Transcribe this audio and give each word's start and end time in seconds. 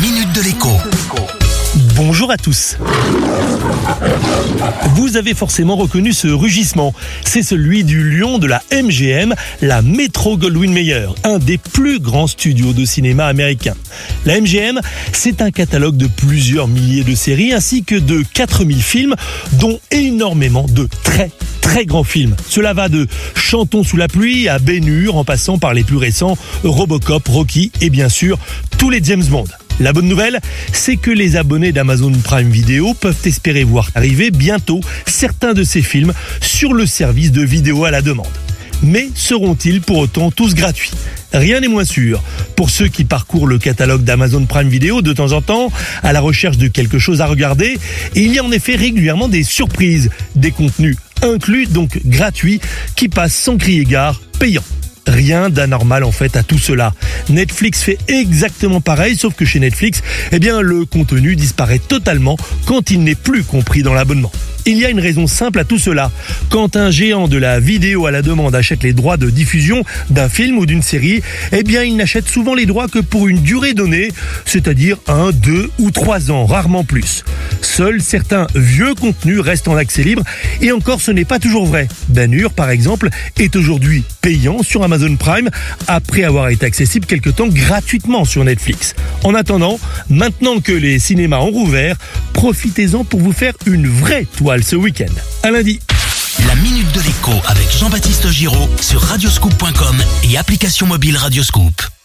minute 0.00 0.32
de 0.32 0.42
l'écho. 0.42 0.68
Bonjour 1.96 2.30
à 2.30 2.36
tous. 2.36 2.76
Vous 4.94 5.16
avez 5.16 5.34
forcément 5.34 5.74
reconnu 5.74 6.12
ce 6.12 6.28
rugissement. 6.28 6.94
C'est 7.24 7.42
celui 7.42 7.82
du 7.82 8.16
lion 8.16 8.38
de 8.38 8.46
la 8.46 8.62
MGM, 8.72 9.34
la 9.60 9.82
Metro 9.82 10.36
Goldwyn 10.36 10.72
Mayer, 10.72 11.08
un 11.24 11.38
des 11.38 11.58
plus 11.58 11.98
grands 11.98 12.28
studios 12.28 12.72
de 12.72 12.84
cinéma 12.84 13.26
américains. 13.26 13.74
La 14.24 14.40
MGM, 14.40 14.80
c'est 15.12 15.42
un 15.42 15.50
catalogue 15.50 15.96
de 15.96 16.06
plusieurs 16.06 16.68
milliers 16.68 17.04
de 17.04 17.16
séries 17.16 17.52
ainsi 17.52 17.82
que 17.82 17.96
de 17.96 18.22
4000 18.34 18.80
films, 18.80 19.14
dont 19.54 19.80
énormément 19.90 20.66
de 20.68 20.88
très 21.02 21.30
très 21.60 21.86
grands 21.86 22.04
films. 22.04 22.36
Cela 22.48 22.72
va 22.72 22.88
de 22.88 23.08
Chantons 23.34 23.82
sous 23.82 23.96
la 23.96 24.06
pluie 24.06 24.48
à 24.48 24.58
Hur 24.58 25.16
en 25.16 25.24
passant 25.24 25.58
par 25.58 25.74
les 25.74 25.82
plus 25.82 25.96
récents 25.96 26.38
Robocop, 26.62 27.26
Rocky 27.26 27.72
et 27.80 27.90
bien 27.90 28.08
sûr 28.08 28.38
tous 28.78 28.90
les 28.90 29.02
James 29.02 29.24
Bond. 29.24 29.46
La 29.80 29.92
bonne 29.92 30.08
nouvelle, 30.08 30.40
c'est 30.72 30.96
que 30.96 31.10
les 31.10 31.36
abonnés 31.36 31.70
d'Amazon 31.70 32.10
Prime 32.24 32.50
Video 32.50 32.94
peuvent 32.94 33.16
espérer 33.24 33.62
voir 33.62 33.90
arriver 33.94 34.30
bientôt 34.32 34.80
certains 35.06 35.54
de 35.54 35.62
ces 35.62 35.82
films 35.82 36.12
sur 36.40 36.74
le 36.74 36.84
service 36.84 37.30
de 37.30 37.42
vidéo 37.42 37.84
à 37.84 37.92
la 37.92 38.02
demande. 38.02 38.26
Mais 38.82 39.08
seront-ils 39.14 39.80
pour 39.80 39.98
autant 39.98 40.30
tous 40.30 40.54
gratuits? 40.54 40.90
Rien 41.32 41.60
n'est 41.60 41.68
moins 41.68 41.84
sûr. 41.84 42.22
Pour 42.56 42.70
ceux 42.70 42.88
qui 42.88 43.04
parcourent 43.04 43.46
le 43.46 43.58
catalogue 43.58 44.02
d'Amazon 44.02 44.46
Prime 44.46 44.68
Video 44.68 45.02
de 45.02 45.12
temps 45.12 45.32
en 45.32 45.42
temps, 45.42 45.70
à 46.02 46.12
la 46.12 46.20
recherche 46.20 46.58
de 46.58 46.68
quelque 46.68 46.98
chose 46.98 47.20
à 47.20 47.26
regarder, 47.26 47.78
il 48.14 48.32
y 48.32 48.38
a 48.38 48.44
en 48.44 48.50
effet 48.50 48.74
régulièrement 48.74 49.28
des 49.28 49.44
surprises, 49.44 50.10
des 50.34 50.50
contenus 50.50 50.96
inclus 51.22 51.66
donc 51.66 52.00
gratuits 52.04 52.60
qui 52.96 53.08
passent 53.08 53.36
sans 53.36 53.56
crier 53.56 53.84
gare, 53.84 54.20
payants. 54.38 54.62
Rien 55.08 55.48
d'anormal 55.48 56.04
en 56.04 56.12
fait 56.12 56.36
à 56.36 56.42
tout 56.42 56.58
cela. 56.58 56.92
Netflix 57.30 57.82
fait 57.82 57.98
exactement 58.08 58.82
pareil, 58.82 59.16
sauf 59.16 59.34
que 59.34 59.46
chez 59.46 59.58
Netflix, 59.58 60.02
eh 60.32 60.38
bien, 60.38 60.60
le 60.60 60.84
contenu 60.84 61.34
disparaît 61.34 61.78
totalement 61.78 62.36
quand 62.66 62.90
il 62.90 63.02
n'est 63.02 63.14
plus 63.14 63.42
compris 63.42 63.82
dans 63.82 63.94
l'abonnement. 63.94 64.30
Il 64.66 64.76
y 64.76 64.84
a 64.84 64.90
une 64.90 65.00
raison 65.00 65.26
simple 65.26 65.60
à 65.60 65.64
tout 65.64 65.78
cela. 65.78 66.10
Quand 66.50 66.76
un 66.76 66.90
géant 66.90 67.26
de 67.26 67.38
la 67.38 67.58
vidéo 67.58 68.04
à 68.04 68.10
la 68.10 68.20
demande 68.20 68.54
achète 68.54 68.82
les 68.82 68.92
droits 68.92 69.16
de 69.16 69.30
diffusion 69.30 69.82
d'un 70.10 70.28
film 70.28 70.58
ou 70.58 70.66
d'une 70.66 70.82
série, 70.82 71.22
eh 71.52 71.62
bien 71.62 71.84
il 71.84 71.96
n'achète 71.96 72.28
souvent 72.28 72.54
les 72.54 72.66
droits 72.66 72.86
que 72.86 72.98
pour 72.98 73.28
une 73.28 73.40
durée 73.40 73.72
donnée, 73.72 74.12
c'est-à-dire 74.44 74.98
un, 75.06 75.30
deux 75.30 75.70
ou 75.78 75.90
trois 75.90 76.30
ans, 76.30 76.44
rarement 76.44 76.84
plus. 76.84 77.24
Seuls 77.62 78.02
certains 78.02 78.46
vieux 78.54 78.94
contenus 78.94 79.40
restent 79.40 79.68
en 79.68 79.76
accès 79.76 80.02
libre 80.02 80.22
et 80.60 80.70
encore 80.70 81.00
ce 81.00 81.12
n'est 81.12 81.24
pas 81.24 81.38
toujours 81.38 81.64
vrai. 81.64 81.88
Hur, 82.30 82.52
par 82.52 82.68
exemple, 82.68 83.08
est 83.38 83.56
aujourd'hui 83.56 84.04
payant 84.20 84.62
sur 84.62 84.82
Amazon 84.98 85.16
Prime 85.16 85.50
après 85.86 86.24
avoir 86.24 86.48
été 86.48 86.66
accessible 86.66 87.06
quelque 87.06 87.30
temps 87.30 87.46
gratuitement 87.46 88.24
sur 88.24 88.44
Netflix. 88.44 88.94
En 89.22 89.34
attendant, 89.34 89.78
maintenant 90.08 90.60
que 90.60 90.72
les 90.72 90.98
cinémas 90.98 91.38
ont 91.38 91.50
rouvert, 91.50 91.96
profitez-en 92.32 93.04
pour 93.04 93.20
vous 93.20 93.32
faire 93.32 93.54
une 93.66 93.86
vraie 93.86 94.26
toile 94.36 94.64
ce 94.64 94.76
week-end. 94.76 95.12
À 95.42 95.50
lundi. 95.50 95.80
La 96.46 96.54
minute 96.56 96.90
de 96.92 97.00
l'écho 97.00 97.32
avec 97.46 97.70
Jean-Baptiste 97.78 98.28
Giraud 98.30 98.68
sur 98.80 99.00
radioscoop.com 99.00 99.96
et 100.24 100.36
application 100.36 100.86
mobile 100.86 101.16
Radioscoop. 101.16 101.97